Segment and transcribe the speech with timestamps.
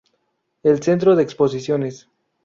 [0.63, 2.09] El "Centro de Exposiciones".